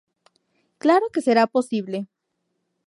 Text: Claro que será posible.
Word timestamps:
Claro 0.83 1.05
que 1.13 1.25
será 1.27 1.43
posible. 1.55 1.97